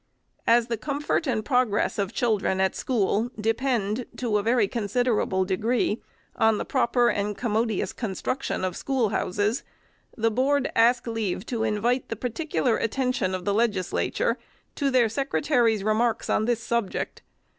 As 0.47 0.65
the 0.65 0.77
comfort 0.77 1.27
and 1.27 1.45
progress 1.45 1.99
of 1.99 2.11
children 2.11 2.59
at 2.59 2.75
school 2.75 3.29
depend, 3.39 4.07
to 4.17 4.39
a 4.39 4.41
very 4.41 4.67
considerable 4.67 5.45
degree, 5.45 6.01
on 6.35 6.57
the 6.57 6.65
proper 6.65 7.09
and 7.09 7.37
commodious 7.37 7.93
construction 7.93 8.65
of 8.65 8.75
schoolhouses, 8.75 9.61
the 10.17 10.31
Board 10.31 10.71
ask 10.75 11.05
leave 11.05 11.45
to 11.45 11.61
invite 11.61 12.09
the 12.09 12.15
particular 12.15 12.77
attention 12.77 13.35
of 13.35 13.45
the 13.45 13.53
Legislature 13.53 14.39
to 14.73 14.89
their 14.89 15.07
Secretary's 15.07 15.83
remarks 15.83 16.31
on 16.31 16.45
this 16.45 16.63
subject. 16.63 17.21